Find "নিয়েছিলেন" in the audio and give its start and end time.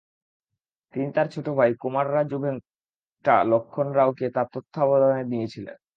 5.31-5.77